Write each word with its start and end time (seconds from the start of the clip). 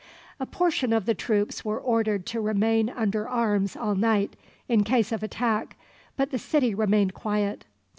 A 0.39 0.47
portion 0.47 0.93
of 0.93 1.05
the 1.05 1.13
troops 1.13 1.63
were 1.63 1.79
ordered 1.79 2.25
to 2.25 2.41
remain 2.41 2.89
under 2.89 3.29
arms 3.29 3.75
all 3.75 3.93
night, 3.93 4.35
in 4.67 4.83
case 4.83 5.11
of 5.11 5.21
attack, 5.21 5.75
but 6.17 6.31
the 6.31 6.39
city 6.39 6.73
remained 6.73 7.13
quiet. 7.13 7.65